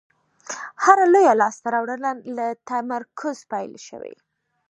هره 0.83 1.05
لویه 1.13 1.33
لاستهراوړنه 1.39 2.11
له 2.37 2.47
تمرکز 2.69 3.37
پیل 3.51 3.73
شوې. 3.87 4.13